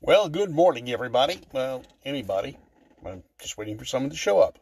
[0.00, 1.40] Well, good morning, everybody.
[1.52, 2.56] Well, anybody.
[3.04, 4.58] I'm just waiting for someone to show up.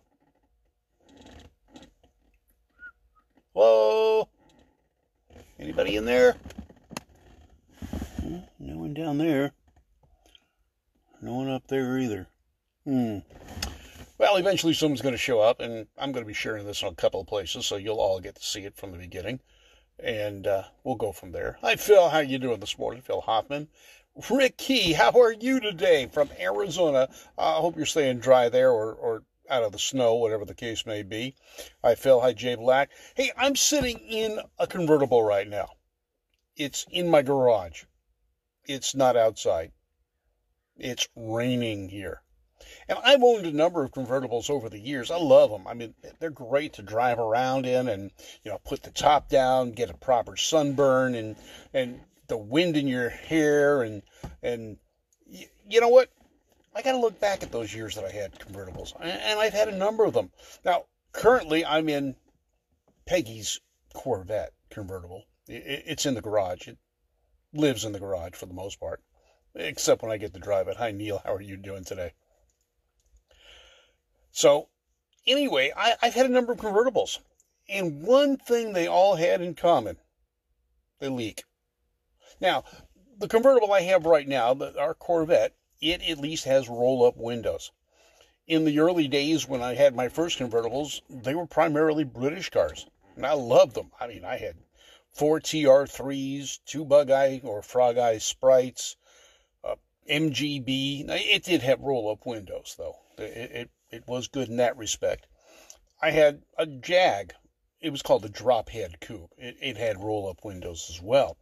[3.54, 4.28] Hello?
[5.58, 6.36] Anybody in there?
[8.20, 9.52] Hmm, No one down there.
[11.20, 12.28] No one up there either.
[12.84, 13.18] Hmm.
[14.18, 16.92] Well, eventually someone's going to show up, and I'm going to be sharing this on
[16.92, 19.40] a couple of places, so you'll all get to see it from the beginning,
[19.98, 21.58] and uh, we'll go from there.
[21.62, 22.08] Hi, Phil.
[22.08, 23.02] How you doing this morning?
[23.02, 23.68] Phil Hoffman.
[24.30, 27.08] Ricky, how are you today from Arizona?
[27.36, 30.86] I hope you're staying dry there, or, or out of the snow, whatever the case
[30.86, 31.34] may be.
[31.84, 32.20] Hi, Phil.
[32.20, 32.90] Hi, Jay Black.
[33.14, 35.70] Hey, I'm sitting in a convertible right now.
[36.56, 37.84] It's in my garage.
[38.64, 39.72] It's not outside.
[40.76, 42.22] It's raining here.
[42.88, 45.10] And I've owned a number of convertibles over the years.
[45.10, 45.66] I love them.
[45.66, 48.10] I mean, they're great to drive around in and,
[48.42, 51.36] you know, put the top down, get a proper sunburn and,
[51.74, 54.02] and the wind in your hair and,
[54.42, 54.78] and
[55.26, 56.10] y- you know what?
[56.74, 59.68] I got to look back at those years that I had convertibles and I've had
[59.68, 60.30] a number of them.
[60.64, 62.16] Now, currently I'm in
[63.06, 63.60] Peggy's
[63.94, 65.24] Corvette convertible.
[65.48, 66.68] It's in the garage.
[66.68, 66.76] It
[67.54, 69.02] lives in the garage for the most part,
[69.54, 70.76] except when I get to drive it.
[70.76, 71.22] Hi, Neil.
[71.24, 72.12] How are you doing today?
[74.36, 74.68] So,
[75.26, 77.20] anyway, I, I've had a number of convertibles,
[77.70, 79.96] and one thing they all had in common
[80.98, 81.44] they leak.
[82.38, 82.64] Now,
[83.16, 87.16] the convertible I have right now, the, our Corvette, it at least has roll up
[87.16, 87.72] windows.
[88.46, 92.84] In the early days when I had my first convertibles, they were primarily British cars,
[93.16, 93.90] and I loved them.
[93.98, 94.56] I mean, I had
[95.08, 98.96] four TR3s, two Bug Eye or Frog Eye Sprites,
[99.64, 99.76] uh,
[100.10, 101.08] MGB.
[101.08, 102.96] It did have roll up windows, though.
[103.16, 105.26] It, it, it was good in that respect.
[106.02, 107.34] I had a Jag.
[107.80, 109.32] It was called the drop head coupe.
[109.38, 111.36] It, it had roll up windows as well.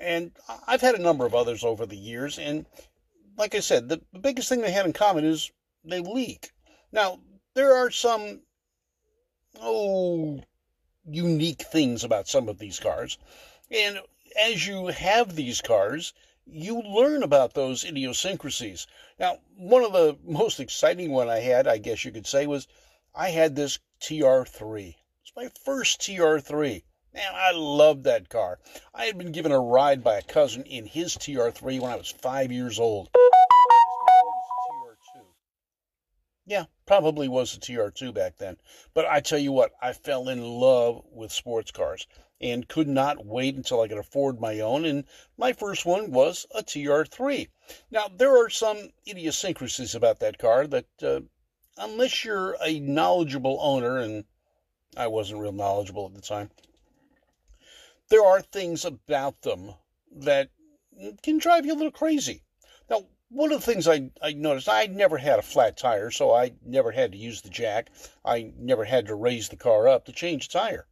[0.00, 0.32] And
[0.66, 2.38] I've had a number of others over the years.
[2.38, 2.66] And
[3.36, 5.50] like I said, the, the biggest thing they had in common is
[5.84, 6.50] they leak.
[6.90, 7.20] Now,
[7.54, 8.40] there are some,
[9.60, 10.40] oh,
[11.04, 13.18] unique things about some of these cars.
[13.70, 14.00] And
[14.38, 16.12] as you have these cars,
[16.46, 18.86] you learn about those idiosyncrasies.
[19.18, 22.66] Now, one of the most exciting one I had, I guess you could say, was
[23.14, 24.96] I had this TR3.
[25.22, 26.82] It's my first TR3.
[27.14, 28.58] Man, I loved that car.
[28.94, 32.10] I had been given a ride by a cousin in his TR3 when I was
[32.10, 33.10] five years old.
[36.44, 38.56] Yeah, probably was a TR2 back then.
[38.94, 42.06] But I tell you what, I fell in love with sports cars
[42.42, 44.84] and could not wait until I could afford my own.
[44.84, 45.04] And
[45.38, 47.48] my first one was a TR3.
[47.90, 51.20] Now, there are some idiosyncrasies about that car that, uh,
[51.78, 54.24] unless you're a knowledgeable owner, and
[54.96, 56.50] I wasn't real knowledgeable at the time,
[58.08, 59.74] there are things about them
[60.10, 60.50] that
[61.22, 62.42] can drive you a little crazy.
[62.90, 66.34] Now, one of the things I, I noticed, I never had a flat tire, so
[66.34, 67.90] I never had to use the jack.
[68.24, 70.86] I never had to raise the car up to change the tire.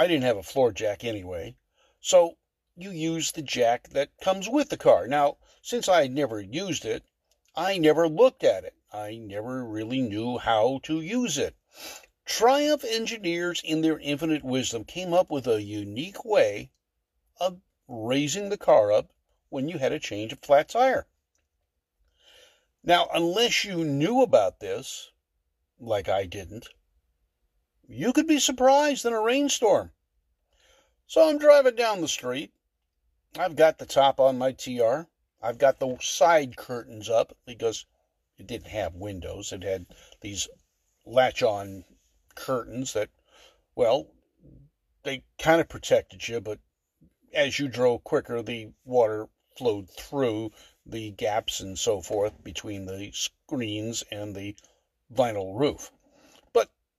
[0.00, 1.56] I didn't have a floor jack anyway,
[2.00, 2.38] so
[2.74, 5.06] you use the jack that comes with the car.
[5.06, 7.04] Now, since I never used it,
[7.54, 8.72] I never looked at it.
[8.90, 11.54] I never really knew how to use it.
[12.24, 16.70] Triumph engineers, in their infinite wisdom, came up with a unique way
[17.38, 19.12] of raising the car up
[19.50, 21.08] when you had a change of flat tire.
[22.82, 25.10] Now, unless you knew about this,
[25.78, 26.70] like I didn't,
[27.92, 29.90] you could be surprised in a rainstorm.
[31.08, 32.52] So I'm driving down the street.
[33.36, 35.08] I've got the top on my TR.
[35.42, 37.86] I've got the side curtains up because
[38.38, 39.52] it didn't have windows.
[39.52, 39.86] It had
[40.20, 40.48] these
[41.04, 41.84] latch on
[42.36, 43.08] curtains that,
[43.74, 44.06] well,
[45.02, 46.60] they kind of protected you, but
[47.32, 50.52] as you drove quicker, the water flowed through
[50.86, 54.54] the gaps and so forth between the screens and the
[55.12, 55.90] vinyl roof.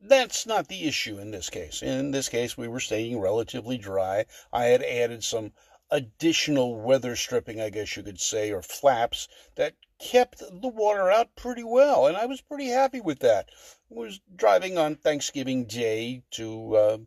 [0.03, 1.83] That's not the issue in this case.
[1.83, 4.25] In this case, we were staying relatively dry.
[4.51, 5.53] I had added some
[5.91, 11.35] additional weather stripping, I guess you could say, or flaps that kept the water out
[11.35, 13.49] pretty well, and I was pretty happy with that.
[13.91, 16.97] I was driving on Thanksgiving Day to uh,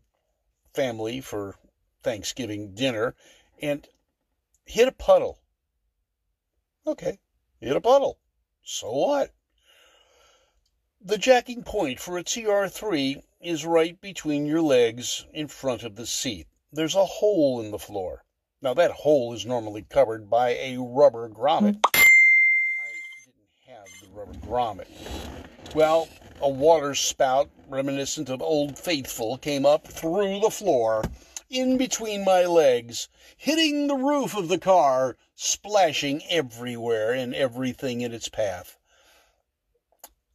[0.72, 1.56] family for
[2.04, 3.16] Thanksgiving dinner
[3.60, 3.88] and
[4.64, 5.40] hit a puddle.
[6.86, 7.18] Okay,
[7.58, 8.18] hit a puddle.
[8.62, 9.33] So what?
[11.06, 16.06] The jacking point for a TR3 is right between your legs in front of the
[16.06, 16.46] seat.
[16.72, 18.24] There's a hole in the floor.
[18.62, 21.76] Now, that hole is normally covered by a rubber grommet.
[21.94, 22.04] I
[23.26, 24.88] didn't have the rubber grommet.
[25.74, 26.08] Well,
[26.40, 31.04] a water spout reminiscent of Old Faithful came up through the floor
[31.50, 38.14] in between my legs, hitting the roof of the car, splashing everywhere and everything in
[38.14, 38.78] its path.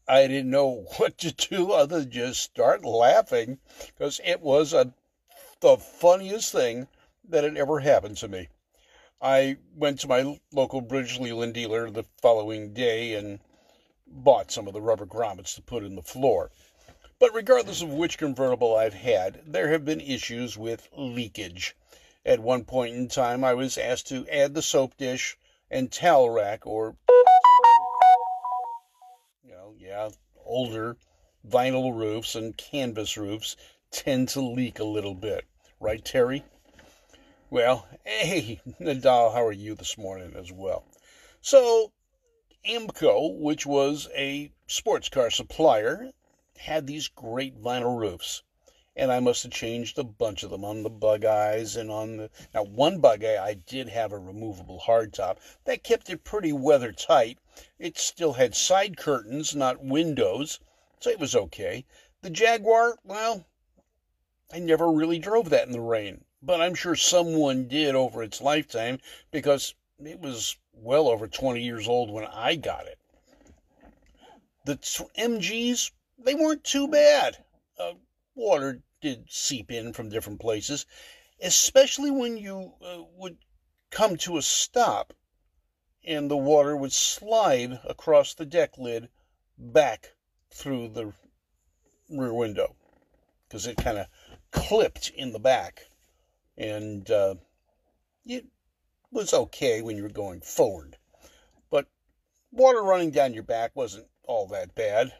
[0.09, 3.59] I didn't know what to do other than just start laughing
[3.95, 4.91] because it was a,
[5.59, 6.87] the funniest thing
[7.29, 8.47] that had ever happened to me.
[9.21, 13.39] I went to my local British Leyland dealer the following day and
[14.07, 16.51] bought some of the rubber grommets to put in the floor.
[17.19, 21.75] But regardless of which convertible I've had, there have been issues with leakage.
[22.25, 25.37] At one point in time, I was asked to add the soap dish
[25.69, 26.95] and towel rack, or,
[30.45, 30.97] older
[31.47, 33.55] vinyl roofs and canvas roofs
[33.91, 35.45] tend to leak a little bit.
[35.79, 36.43] Right, Terry?
[37.49, 40.85] Well, hey, Nadal, how are you this morning as well?
[41.41, 41.91] So,
[42.65, 46.11] AAMCO, which was a sports car supplier,
[46.57, 48.43] had these great vinyl roofs.
[48.99, 52.17] And I must have changed a bunch of them on the bug eyes and on
[52.17, 52.29] the.
[52.53, 55.37] Now, one bug eye, I did have a removable hardtop.
[55.65, 57.39] That kept it pretty weather tight.
[57.77, 60.59] It still had side curtains, not windows,
[60.99, 61.85] so it was okay.
[62.21, 63.45] The Jaguar, well,
[64.51, 68.41] I never really drove that in the rain but I'm sure someone did over its
[68.41, 68.99] lifetime
[69.31, 72.97] because it was well over 20 years old when I got it.
[74.65, 74.77] The
[75.17, 77.43] MGs, they weren't too bad.
[77.77, 77.93] Uh,
[79.01, 80.85] did seep in from different places,
[81.41, 83.37] especially when you uh, would
[83.91, 85.13] come to a stop
[86.05, 89.09] and the water would slide across the deck lid
[89.57, 90.13] back
[90.51, 91.13] through the
[92.09, 92.75] rear window
[93.47, 94.07] because it kind of
[94.51, 95.87] clipped in the back
[96.57, 97.35] and uh,
[98.25, 98.45] it
[99.11, 100.97] was okay when you were going forward.
[101.69, 101.87] But
[102.51, 105.13] water running down your back wasn't all that bad,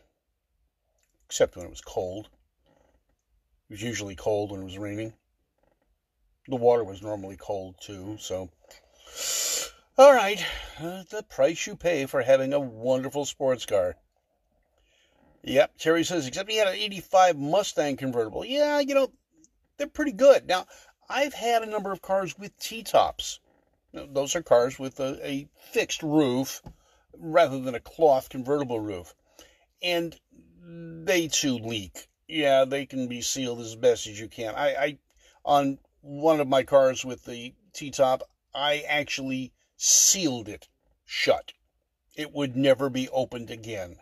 [1.26, 2.30] except when it was cold.
[3.70, 5.14] It was usually cold when it was raining.
[6.48, 8.50] The water was normally cold too, so.
[9.96, 10.44] All right,
[10.80, 13.96] uh, the price you pay for having a wonderful sports car.
[15.44, 18.44] Yep, Terry says, except he had an 85 Mustang convertible.
[18.44, 19.12] Yeah, you know,
[19.78, 20.48] they're pretty good.
[20.48, 20.66] Now,
[21.08, 23.40] I've had a number of cars with T tops.
[23.94, 26.62] Those are cars with a, a, fixed roof
[27.18, 29.14] rather than a cloth convertible roof.
[29.82, 30.20] And
[30.62, 32.09] they too leak.
[32.32, 34.54] Yeah, they can be sealed as best as you can.
[34.54, 35.00] I, I
[35.44, 38.22] on one of my cars with the T top,
[38.54, 40.68] I actually sealed it
[41.04, 41.54] shut.
[42.16, 43.98] It would never be opened again.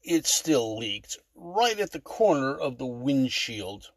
[0.00, 3.90] It still leaked right at the corner of the windshield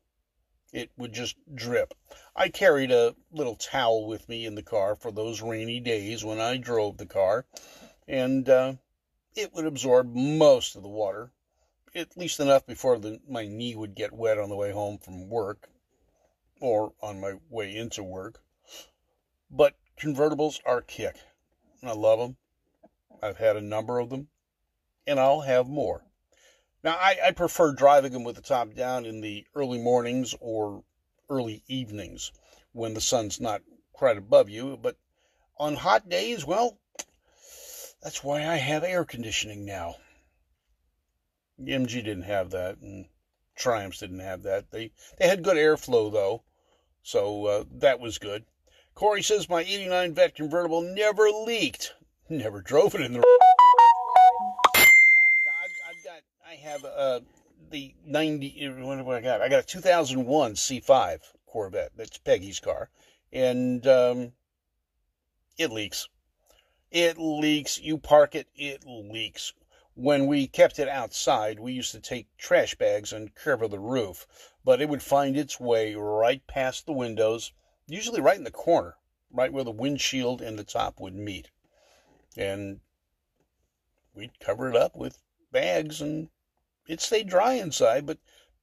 [0.73, 1.93] it would just drip.
[2.35, 6.39] I carried a little towel with me in the car for those rainy days when
[6.39, 7.45] I drove the car,
[8.07, 8.73] and uh,
[9.35, 11.33] it would absorb most of the water,
[11.93, 15.29] at least enough before the, my knee would get wet on the way home from
[15.29, 15.69] work
[16.59, 18.41] or on my way into work.
[19.49, 21.17] But convertibles are kick.
[21.83, 22.37] I love them.
[23.21, 24.29] I've had a number of them,
[25.05, 26.05] and I'll have more.
[26.83, 30.83] Now, I, I prefer driving them with the top down in the early mornings or
[31.29, 32.31] early evenings
[32.71, 33.61] when the sun's not
[33.93, 34.77] quite above you.
[34.81, 34.97] But
[35.57, 36.79] on hot days, well,
[38.01, 39.97] that's why I have air conditioning now.
[41.65, 43.05] MG didn't have that, and
[43.55, 44.71] Triumphs didn't have that.
[44.71, 46.43] They they had good airflow though,
[47.03, 48.45] so uh, that was good.
[48.95, 51.93] Corey says my '89 Vette convertible never leaked.
[52.29, 53.23] Never drove it in the.
[56.51, 57.21] I have uh,
[57.71, 59.41] the 90, what have I got?
[59.41, 61.91] I got a 2001 C5 Corvette.
[61.95, 62.89] That's Peggy's car.
[63.31, 64.33] And um,
[65.57, 66.07] it leaks.
[66.91, 67.79] It leaks.
[67.79, 69.53] You park it, it leaks.
[70.03, 74.25] When we kept it outside, we used to take trash bags and cover the roof,
[74.65, 77.53] but it would find its way right past the windows,
[77.85, 78.97] usually right in the corner,
[79.29, 81.51] right where the windshield and the top would meet.
[82.35, 82.81] And
[84.15, 86.31] we'd cover it up with bags and
[86.87, 88.17] it stayed dry inside, but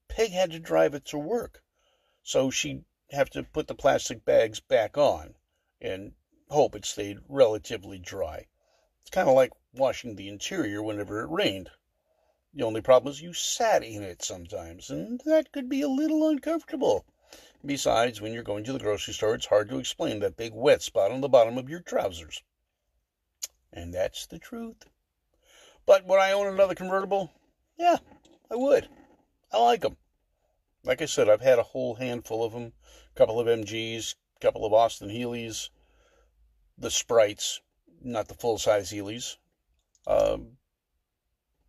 [0.08, 1.62] Peg had to drive it to work.
[2.24, 5.36] So she'd have to put the plastic bags back on
[5.80, 6.14] and
[6.48, 8.48] hope it stayed relatively dry.
[9.08, 11.70] It's kind of like washing the interior whenever it rained.
[12.52, 16.28] The only problem is you sat in it sometimes, and that could be a little
[16.28, 17.06] uncomfortable.
[17.64, 20.82] Besides, when you're going to the grocery store, it's hard to explain that big wet
[20.82, 22.42] spot on the bottom of your trousers.
[23.72, 24.84] And that's the truth.
[25.86, 27.32] But would I own another convertible?
[27.78, 27.96] Yeah,
[28.50, 28.90] I would.
[29.50, 29.96] I like them.
[30.84, 32.74] Like I said, I've had a whole handful of them.
[33.16, 35.70] A couple of MGs, a couple of Austin Healey's,
[36.76, 37.62] the Sprites,
[38.02, 39.36] not the full size Healey's.
[40.06, 40.58] Um,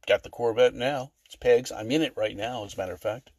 [0.08, 1.12] got the Corvette now.
[1.26, 1.72] It's Pegs.
[1.72, 3.32] I'm in it right now, as a matter of fact.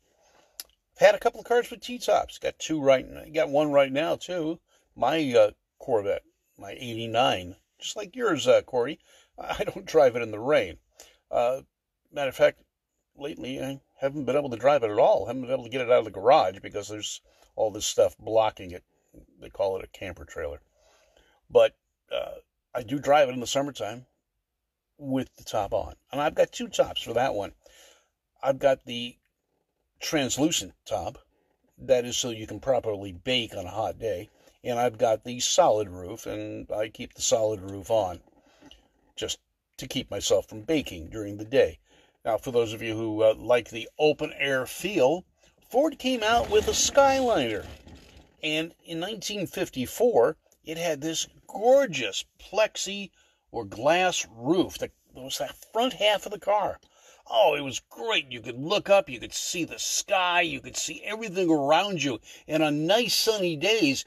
[0.95, 2.39] I've had a couple of cars with T-tops.
[2.39, 3.33] Got two right.
[3.33, 4.61] Got one right now too.
[4.95, 6.25] My uh, Corvette,
[6.59, 9.01] my '89, just like yours, uh, Corey.
[9.39, 10.79] I don't drive it in the rain.
[11.31, 11.63] Uh,
[12.13, 12.63] matter of fact,
[13.17, 15.25] lately I haven't been able to drive it at all.
[15.25, 17.21] I haven't been able to get it out of the garage because there's
[17.57, 18.85] all this stuff blocking it.
[19.41, 20.61] They call it a camper trailer.
[21.51, 21.75] But
[22.13, 22.41] uh,
[22.75, 24.07] I do drive it in the summertime
[24.97, 25.95] with the top on.
[26.13, 27.53] And I've got two tops for that one.
[28.43, 29.17] I've got the
[30.01, 31.19] translucent top,
[31.79, 34.29] that is so you can properly bake on a hot day.
[34.63, 38.21] And I've got the solid roof, and I keep the solid roof on
[39.17, 39.39] just
[39.79, 41.79] to keep myself from baking during the day.
[42.25, 45.25] Now, for those of you who uh, like the open air feel,
[45.71, 47.65] Ford came out with a Skyliner.
[48.43, 50.37] And in 1954,
[50.71, 53.11] it had this gorgeous plexi
[53.51, 56.79] or glass roof that was that front half of the car.
[57.27, 58.31] Oh, it was great.
[58.31, 62.21] You could look up, you could see the sky, you could see everything around you.
[62.47, 64.05] And on nice sunny days,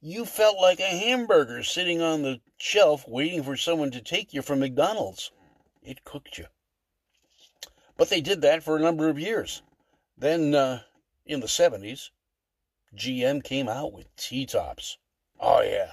[0.00, 4.40] you felt like a hamburger sitting on the shelf waiting for someone to take you
[4.40, 5.32] from McDonald's.
[5.82, 6.46] It cooked you.
[7.98, 9.60] But they did that for a number of years.
[10.16, 10.80] Then, uh,
[11.26, 12.08] in the 70s,
[12.94, 14.96] GM came out with T tops.
[15.38, 15.92] Oh, yeah.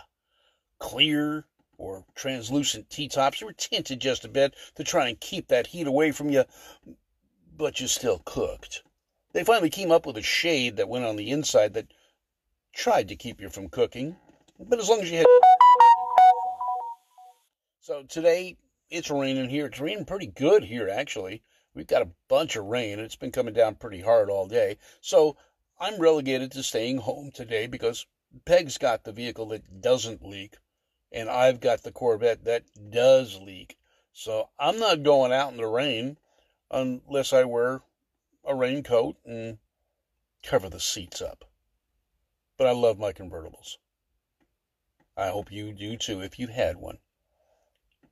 [0.84, 1.46] Clear
[1.78, 3.40] or translucent T tops.
[3.40, 6.44] You were tinted just a bit to try and keep that heat away from you,
[7.56, 8.84] but you still cooked.
[9.32, 11.88] They finally came up with a shade that went on the inside that
[12.74, 14.18] tried to keep you from cooking,
[14.60, 15.26] but as long as you had.
[17.80, 18.58] So today
[18.90, 19.68] it's raining here.
[19.68, 21.44] It's raining pretty good here, actually.
[21.74, 23.00] We've got a bunch of rain.
[23.00, 24.78] And it's been coming down pretty hard all day.
[25.00, 25.38] So
[25.80, 28.06] I'm relegated to staying home today because
[28.46, 30.58] Peg's got the vehicle that doesn't leak,
[31.14, 33.78] and I've got the Corvette that does leak.
[34.12, 36.18] So I'm not going out in the rain
[36.72, 37.82] unless I wear
[38.44, 39.60] a raincoat and
[40.44, 41.46] cover the seats up.
[42.58, 43.78] But I love my convertibles.
[45.16, 46.98] I hope you do too if you had one.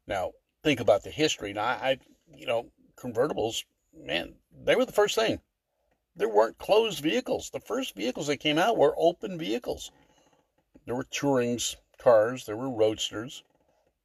[0.06, 0.32] Now,
[0.64, 1.54] think about the history.
[1.54, 1.98] Now, I,
[2.36, 3.64] you know, convertibles,
[3.96, 5.42] man, they were the first thing.
[6.16, 7.50] There weren't closed vehicles.
[7.50, 9.92] The first vehicles that came out were open vehicles.
[10.86, 13.44] There were Tourings cars, there were roadsters.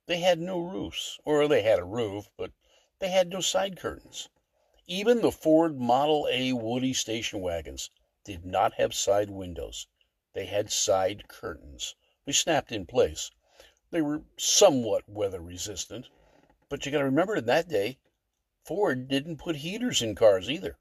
[0.07, 2.53] They had no roofs, or they had a roof, but
[2.99, 4.29] they had no side curtains.
[4.87, 7.91] Even the Ford Model A Woody station wagons
[8.23, 9.89] did not have side windows.
[10.35, 11.97] They had side curtains.
[12.25, 13.31] They snapped in place.
[13.91, 16.09] They were somewhat weather resistant,
[16.69, 17.99] but you got to remember in that day,
[18.65, 20.77] Ford didn't put heaters in cars either.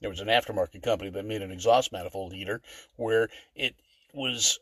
[0.00, 2.60] There was an aftermarket company that made an exhaust manifold heater
[2.96, 3.76] where it
[4.12, 4.58] was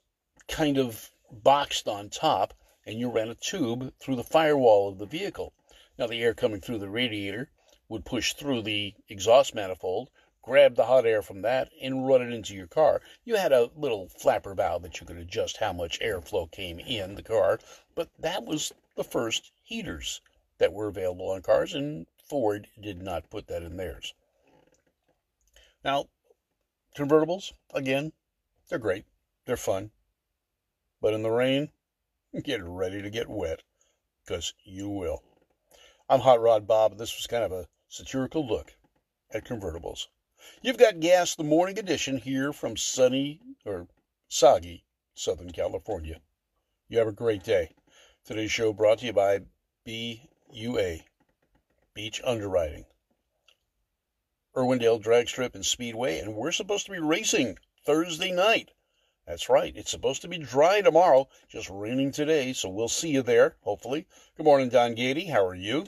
[0.48, 2.54] kind of boxed on top,
[2.86, 5.52] and you ran a tube through the firewall of the vehicle.
[5.98, 7.50] Now, the air coming through the radiator
[7.88, 10.10] would push through the exhaust manifold,
[10.42, 13.00] grab the hot air from that, and run it into your car.
[13.24, 17.14] You had a little flapper valve that you could adjust how much airflow came in
[17.14, 17.58] the car,
[17.94, 20.20] but that was the first heaters
[20.58, 24.14] that were available on cars, and Ford did not put that in theirs.
[25.84, 26.06] Now,
[26.96, 28.12] convertibles, again,
[28.68, 29.04] they're great.
[29.46, 29.90] They're fun.
[31.04, 31.70] But in the rain,
[32.44, 33.62] get ready to get wet,
[34.24, 35.22] because you will.
[36.08, 38.74] I'm Hot Rod Bob, and this was kind of a satirical look
[39.30, 40.06] at convertibles.
[40.62, 43.86] You've got gas the morning edition here from sunny or
[44.28, 46.22] soggy Southern California.
[46.88, 47.74] You have a great day.
[48.24, 49.40] Today's show brought to you by
[49.84, 51.04] BUA,
[51.92, 52.86] Beach Underwriting,
[54.56, 58.70] Irwindale Drag Strip and Speedway, and we're supposed to be racing Thursday night.
[59.26, 59.74] That's right.
[59.74, 64.06] It's supposed to be dry tomorrow, just raining today, so we'll see you there, hopefully.
[64.36, 65.30] Good morning, Don Gady.
[65.30, 65.86] How are you?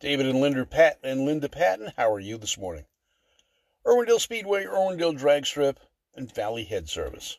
[0.00, 2.86] David and Linda Pat and Linda Patton, how are you this morning?
[3.84, 5.80] Irwindale Speedway, Irwindale Drag Strip,
[6.14, 7.36] and Valley Head Service.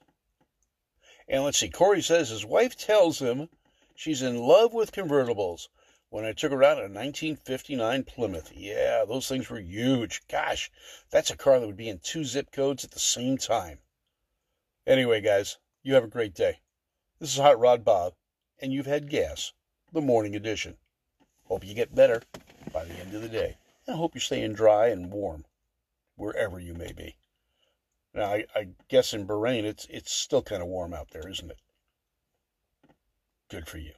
[1.27, 3.49] And let's see, Corey says his wife tells him
[3.95, 5.67] she's in love with convertibles.
[6.09, 8.51] When I took her out in a 1959 Plymouth.
[8.53, 10.27] Yeah, those things were huge.
[10.27, 10.71] Gosh,
[11.11, 13.79] that's a car that would be in two zip codes at the same time.
[14.89, 16.61] Anyway, guys, you have a great day.
[17.19, 18.15] This is Hot Rod Bob,
[18.57, 19.53] and you've had gas,
[19.93, 20.77] the morning edition.
[21.43, 22.23] Hope you get better
[22.73, 23.57] by the end of the day.
[23.85, 25.45] And I hope you're staying dry and warm
[26.15, 27.17] wherever you may be.
[28.15, 31.51] Now, I, I guess in Bahrain, it's, it's still kind of warm out there, isn't
[31.51, 31.59] it?
[33.47, 33.93] Good for you.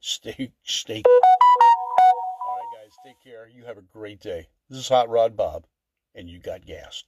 [0.00, 1.02] Stay, stay.
[1.04, 3.50] All right, guys, take care.
[3.54, 4.48] You have a great day.
[4.70, 5.66] This is Hot Rod Bob,
[6.14, 7.04] and you got gassed.